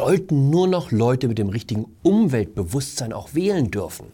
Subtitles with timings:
[0.00, 4.06] sollten nur noch Leute mit dem richtigen Umweltbewusstsein auch wählen dürfen.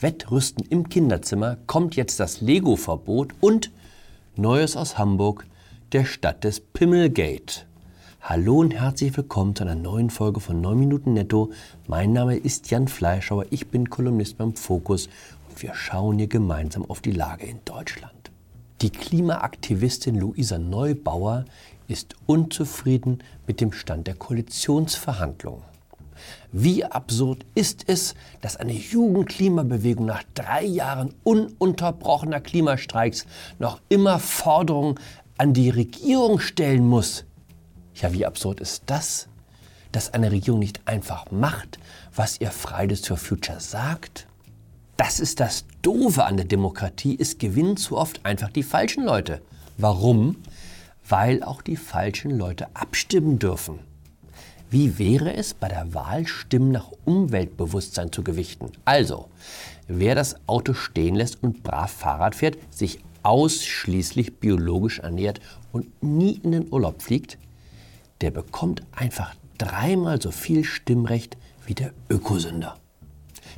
[0.00, 3.70] Wettrüsten im Kinderzimmer kommt jetzt das Lego-Verbot und
[4.34, 5.46] Neues aus Hamburg,
[5.92, 7.64] der Stadt des Pimmelgate.
[8.22, 11.52] Hallo und herzlich willkommen zu einer neuen Folge von 9 Minuten Netto.
[11.86, 15.08] Mein Name ist Jan Fleischauer, ich bin Kolumnist beim Fokus
[15.48, 18.33] und wir schauen hier gemeinsam auf die Lage in Deutschland.
[18.82, 21.44] Die Klimaaktivistin Luisa Neubauer
[21.86, 25.62] ist unzufrieden mit dem Stand der Koalitionsverhandlungen.
[26.52, 33.26] Wie absurd ist es, dass eine Jugendklimabewegung nach drei Jahren ununterbrochener Klimastreiks
[33.58, 34.98] noch immer Forderungen
[35.38, 37.24] an die Regierung stellen muss?
[37.94, 39.28] Ja, wie absurd ist das,
[39.92, 41.78] dass eine Regierung nicht einfach macht,
[42.14, 44.26] was ihr Fridays for Future sagt?
[44.96, 49.42] Das ist das Doofe an der Demokratie, es gewinnen zu oft einfach die falschen Leute.
[49.76, 50.36] Warum?
[51.08, 53.80] weil auch die falschen Leute abstimmen dürfen.
[54.70, 58.72] Wie wäre es bei der Wahl, Stimmen nach Umweltbewusstsein zu gewichten?
[58.84, 59.28] Also,
[59.86, 65.40] wer das Auto stehen lässt und brav Fahrrad fährt, sich ausschließlich biologisch ernährt
[65.72, 67.38] und nie in den Urlaub fliegt,
[68.20, 72.76] der bekommt einfach dreimal so viel Stimmrecht wie der Ökosünder.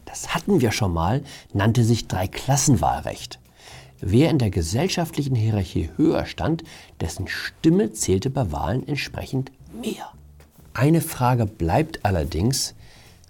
[0.06, 3.38] Das hatten wir schon mal, nannte sich Dreiklassenwahlrecht.
[4.00, 6.64] Wer in der gesellschaftlichen Hierarchie höher stand,
[7.00, 10.12] dessen Stimme zählte bei Wahlen entsprechend mehr.
[10.72, 12.74] Eine Frage bleibt allerdings,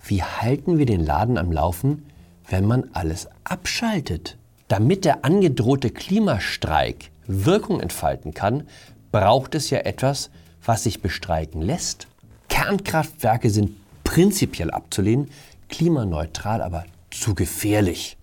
[0.05, 2.07] wie halten wir den Laden am Laufen,
[2.49, 4.37] wenn man alles abschaltet?
[4.69, 8.65] Damit der angedrohte Klimastreik Wirkung entfalten kann,
[9.13, 10.31] braucht es ja etwas,
[10.65, 12.09] was sich bestreiken lässt.
[12.49, 13.73] Kernkraftwerke sind
[14.05, 15.31] prinzipiell abzulehnen,
[15.69, 18.17] klimaneutral aber zu gefährlich.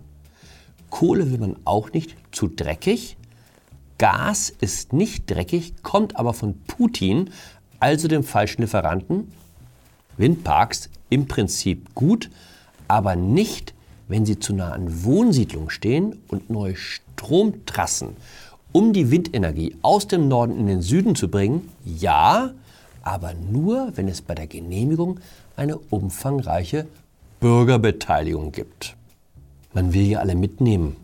[0.89, 3.17] Kohle will man auch nicht, zu dreckig.
[3.97, 7.31] Gas ist nicht dreckig, kommt aber von Putin,
[7.79, 9.31] also dem falschen Lieferanten.
[10.17, 12.29] Windparks im Prinzip gut,
[12.87, 13.73] aber nicht,
[14.07, 18.15] wenn sie zu nah an Wohnsiedlungen stehen und neue Stromtrassen,
[18.71, 21.69] um die Windenergie aus dem Norden in den Süden zu bringen.
[21.83, 22.51] Ja,
[23.01, 25.19] aber nur, wenn es bei der Genehmigung
[25.55, 26.87] eine umfangreiche
[27.43, 28.95] Bürgerbeteiligung gibt.
[29.73, 30.95] Man will ja alle mitnehmen.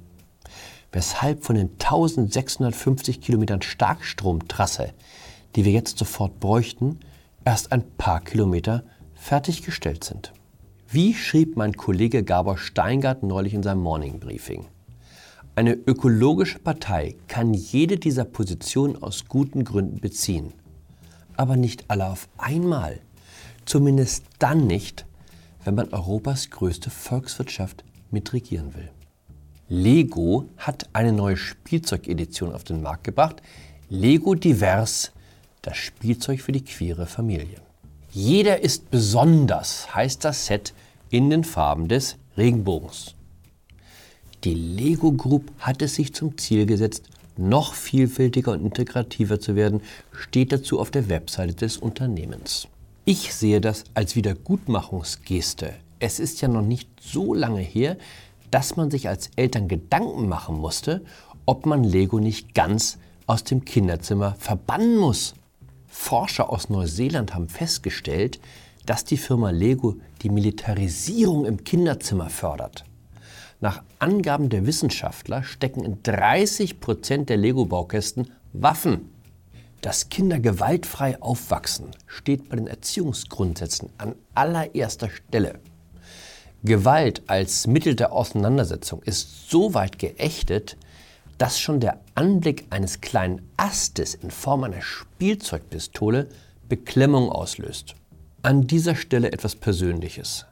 [0.93, 4.93] Weshalb von den 1650 Kilometern Starkstromtrasse,
[5.57, 7.01] die wir jetzt sofort bräuchten,
[7.43, 8.85] erst ein paar Kilometer
[9.15, 10.31] fertiggestellt sind.
[10.87, 14.65] Wie schrieb mein Kollege Gabor Steingart neulich in seinem Morning Briefing?
[15.55, 20.53] Eine ökologische Partei kann jede dieser Positionen aus guten Gründen beziehen.
[21.35, 23.01] Aber nicht alle auf einmal.
[23.65, 25.05] Zumindest dann nicht,
[25.63, 28.89] wenn man Europas größte Volkswirtschaft mitregieren will.
[29.67, 33.41] Lego hat eine neue Spielzeugedition auf den Markt gebracht.
[33.89, 35.11] Lego Divers,
[35.61, 37.61] das Spielzeug für die queere Familie.
[38.11, 40.73] Jeder ist besonders, heißt das Set
[41.11, 43.13] in den Farben des Regenbogens.
[44.43, 47.03] Die Lego Group hat es sich zum Ziel gesetzt,
[47.37, 49.81] noch vielfältiger und integrativer zu werden,
[50.11, 52.67] steht dazu auf der Webseite des Unternehmens.
[53.11, 57.97] Ich sehe das als Wiedergutmachungsgeste es ist ja noch nicht so lange her,
[58.51, 61.03] dass man sich als Eltern Gedanken machen musste,
[61.47, 65.33] ob man Lego nicht ganz aus dem Kinderzimmer verbannen muss.
[65.87, 68.39] Forscher aus Neuseeland haben festgestellt,
[68.85, 72.85] dass die Firma Lego die Militarisierung im Kinderzimmer fördert.
[73.59, 79.08] Nach Angaben der Wissenschaftler stecken in 30 Prozent der Lego-Baukästen Waffen.
[79.81, 85.59] Dass Kinder gewaltfrei aufwachsen, steht bei den Erziehungsgrundsätzen an allererster Stelle.
[86.63, 90.75] Gewalt als Mittel der Auseinandersetzung ist so weit geächtet,
[91.37, 96.27] dass schon der Anblick eines kleinen Astes in Form einer Spielzeugpistole
[96.67, 97.95] Beklemmung auslöst.
[98.41, 100.45] An dieser Stelle etwas Persönliches.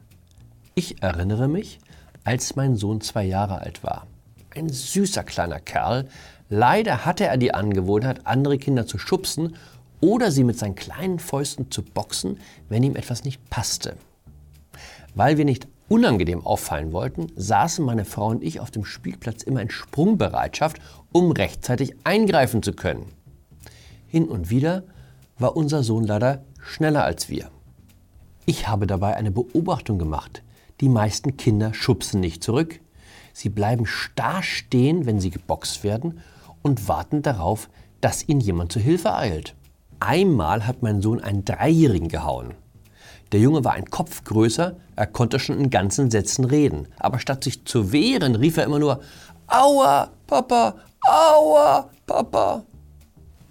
[0.74, 1.78] Ich erinnere mich,
[2.24, 4.06] als mein Sohn zwei Jahre alt war.
[4.54, 6.08] Ein süßer kleiner Kerl.
[6.48, 9.56] Leider hatte er die Angewohnheit, andere Kinder zu schubsen
[10.00, 13.96] oder sie mit seinen kleinen Fäusten zu boxen, wenn ihm etwas nicht passte.
[15.14, 19.60] Weil wir nicht unangenehm auffallen wollten, saßen meine Frau und ich auf dem Spielplatz immer
[19.60, 20.78] in Sprungbereitschaft,
[21.12, 23.06] um rechtzeitig eingreifen zu können.
[24.06, 24.84] Hin und wieder
[25.38, 27.50] war unser Sohn leider schneller als wir.
[28.46, 30.42] Ich habe dabei eine Beobachtung gemacht.
[30.80, 32.80] Die meisten Kinder schubsen nicht zurück.
[33.38, 36.18] Sie bleiben starr stehen, wenn sie geboxt werden
[36.62, 37.70] und warten darauf,
[38.00, 39.54] dass ihnen jemand zu Hilfe eilt.
[40.00, 42.54] Einmal hat mein Sohn einen Dreijährigen gehauen.
[43.30, 46.88] Der Junge war ein Kopf größer, er konnte schon in ganzen Sätzen reden.
[46.98, 48.98] Aber statt sich zu wehren, rief er immer nur
[49.46, 52.64] Aua, Papa, Aua, Papa.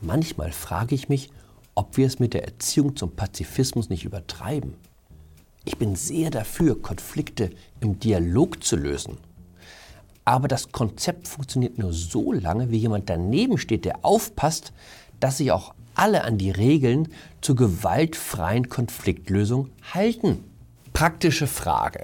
[0.02, 1.30] Manchmal frage ich mich,
[1.76, 4.74] ob wir es mit der Erziehung zum Pazifismus nicht übertreiben.
[5.64, 9.18] Ich bin sehr dafür, Konflikte im Dialog zu lösen.
[10.28, 14.74] Aber das Konzept funktioniert nur so lange, wie jemand daneben steht, der aufpasst,
[15.22, 17.08] dass sich auch alle an die Regeln
[17.40, 20.44] zur gewaltfreien Konfliktlösung halten.
[20.92, 22.04] Praktische Frage.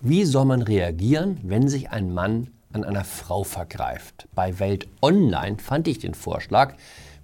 [0.00, 4.26] Wie soll man reagieren, wenn sich ein Mann an einer Frau vergreift?
[4.34, 6.76] Bei Welt Online fand ich den Vorschlag,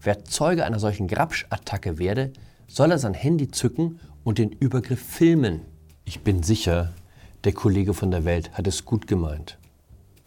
[0.02, 2.34] wer Zeuge einer solchen Grabsch-Attacke werde,
[2.68, 5.62] soll er sein Handy zücken und den Übergriff filmen.
[6.04, 6.92] Ich bin sicher,
[7.44, 9.56] der Kollege von der Welt hat es gut gemeint.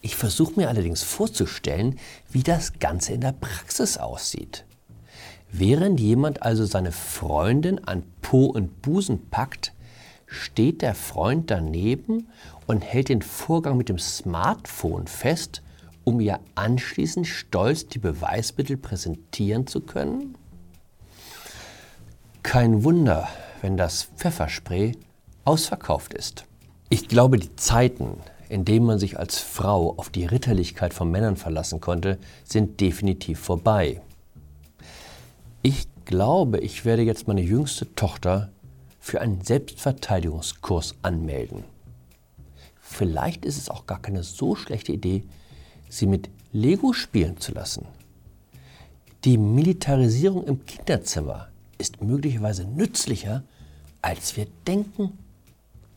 [0.02, 2.00] Ich versuche mir allerdings vorzustellen,
[2.30, 4.66] wie das Ganze in der Praxis aussieht.
[5.52, 9.74] Während jemand also seine Freundin an Po und Busen packt,
[10.28, 12.28] steht der Freund daneben
[12.68, 15.64] und hält den Vorgang mit dem Smartphone fest,
[16.04, 20.36] um ihr anschließend stolz die Beweismittel präsentieren zu können?
[22.44, 23.28] Kein Wunder,
[23.62, 24.94] wenn das Pfefferspray
[25.46, 26.46] ausverkauft ist.
[26.90, 28.18] Ich glaube, die Zeiten,
[28.50, 33.40] in denen man sich als Frau auf die Ritterlichkeit von Männern verlassen konnte, sind definitiv
[33.40, 34.02] vorbei.
[35.62, 38.52] Ich glaube, ich werde jetzt meine jüngste Tochter
[39.00, 41.64] für einen Selbstverteidigungskurs anmelden.
[42.82, 45.24] Vielleicht ist es auch gar keine so schlechte Idee,
[45.90, 47.86] sie mit Lego spielen zu lassen.
[49.26, 53.44] Die Militarisierung im Kinderzimmer ist möglicherweise nützlicher,
[54.02, 55.18] als wir denken.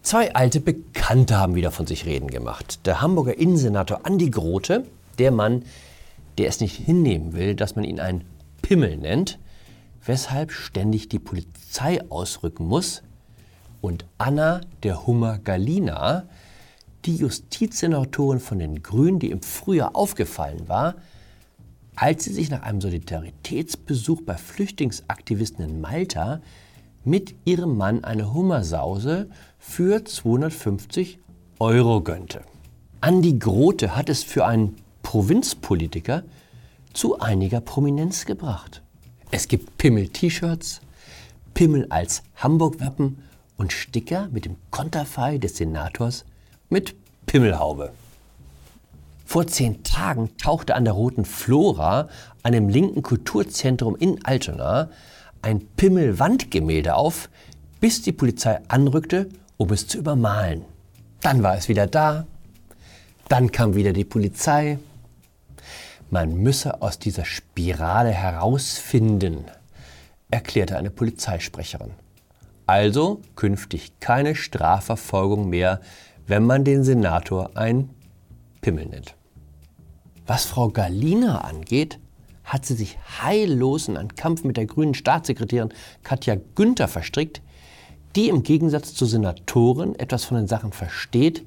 [0.02, 2.86] Zwei alte Bekannte haben wieder von sich reden gemacht.
[2.86, 4.84] Der Hamburger Innensenator Andi Grote,
[5.18, 5.64] der Mann,
[6.38, 8.24] der es nicht hinnehmen will, dass man ihn einen
[8.62, 9.38] Pimmel nennt,
[10.04, 13.02] weshalb ständig die Polizei ausrücken muss,
[13.80, 16.24] und Anna der Hummer Galina,
[17.04, 20.96] die Justizsenatorin von den Grünen, die im Frühjahr aufgefallen war,
[21.94, 26.40] als sie sich nach einem Solidaritätsbesuch bei Flüchtlingsaktivisten in Malta
[27.04, 29.28] mit ihrem Mann eine Hummersause
[29.58, 31.18] für 250
[31.58, 32.42] Euro gönnte.
[33.00, 36.22] Andi Grote hat es für einen Provinzpolitiker
[36.92, 38.82] zu einiger Prominenz gebracht.
[39.30, 40.80] Es gibt Pimmel-T-Shirts,
[41.54, 43.18] Pimmel als Hamburg-Wappen
[43.56, 46.24] und Sticker mit dem Konterfei des Senators
[46.68, 46.94] mit
[47.26, 47.92] Pimmelhaube.
[49.24, 52.08] Vor zehn Tagen tauchte an der Roten Flora,
[52.42, 54.90] einem linken Kulturzentrum in Altona,
[55.42, 57.28] ein Pimmelwandgemälde auf,
[57.80, 60.64] bis die Polizei anrückte, um es zu übermalen.
[61.20, 62.26] Dann war es wieder da,
[63.28, 64.78] dann kam wieder die Polizei.
[66.10, 69.44] Man müsse aus dieser Spirale herausfinden,
[70.30, 71.92] erklärte eine Polizeisprecherin.
[72.66, 75.80] Also künftig keine Strafverfolgung mehr,
[76.26, 77.90] wenn man den Senator ein
[78.60, 79.14] Pimmel nennt.
[80.26, 81.98] Was Frau Galina angeht,
[82.52, 85.72] hat sie sich heillos in einen Kampf mit der grünen Staatssekretärin
[86.02, 87.40] Katja Günther verstrickt,
[88.14, 91.46] die im Gegensatz zur Senatorin etwas von den Sachen versteht,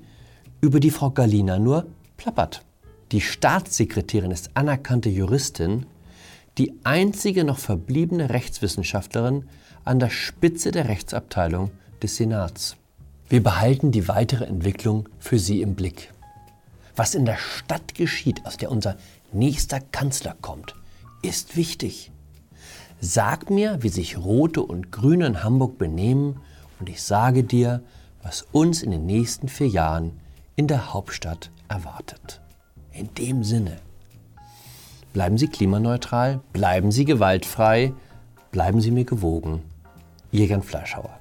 [0.61, 1.85] über die Frau Galina nur
[2.17, 2.63] plappert.
[3.11, 5.85] Die Staatssekretärin ist anerkannte Juristin,
[6.57, 9.45] die einzige noch verbliebene Rechtswissenschaftlerin
[9.83, 11.69] an der Spitze der Rechtsabteilung
[12.01, 12.77] des Senats.
[13.29, 16.11] Wir behalten die weitere Entwicklung für Sie im Blick.
[16.95, 18.97] Was in der Stadt geschieht, aus der unser
[19.33, 20.75] nächster Kanzler kommt,
[21.25, 22.11] ist wichtig.
[22.99, 26.39] Sag mir, wie sich Rote und Grüne in Hamburg benehmen
[26.79, 27.83] und ich sage dir,
[28.23, 30.19] was uns in den nächsten vier Jahren
[30.55, 32.41] in der Hauptstadt erwartet.
[32.91, 33.77] In dem Sinne,
[35.13, 37.93] bleiben Sie klimaneutral, bleiben Sie gewaltfrei,
[38.51, 39.61] bleiben Sie mir gewogen.
[40.31, 41.19] Ihr Jan Fleischhauer.